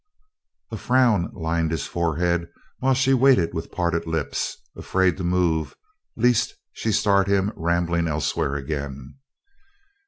[0.71, 2.47] A frown lined his forehead
[2.79, 5.75] while she waited with parted lips, afraid to move
[6.15, 9.19] lest she start him rambling elsewhere again.